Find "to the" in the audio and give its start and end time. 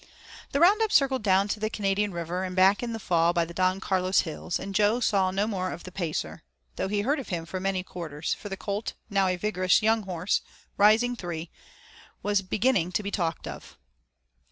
1.49-1.69